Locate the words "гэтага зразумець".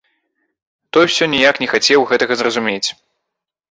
2.15-2.89